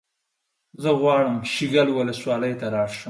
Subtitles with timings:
[0.81, 2.99] زه غواړم شیګل ولسوالۍ ته لاړ شم